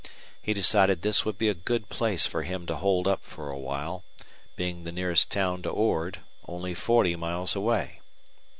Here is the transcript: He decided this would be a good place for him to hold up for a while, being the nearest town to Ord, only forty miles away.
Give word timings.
He 0.41 0.55
decided 0.55 1.03
this 1.03 1.25
would 1.25 1.37
be 1.37 1.47
a 1.47 1.53
good 1.53 1.87
place 1.87 2.25
for 2.25 2.41
him 2.41 2.65
to 2.65 2.75
hold 2.77 3.07
up 3.07 3.23
for 3.23 3.51
a 3.51 3.57
while, 3.59 4.03
being 4.55 4.83
the 4.83 4.91
nearest 4.91 5.29
town 5.29 5.61
to 5.61 5.69
Ord, 5.69 6.21
only 6.47 6.73
forty 6.73 7.15
miles 7.15 7.55
away. 7.55 8.01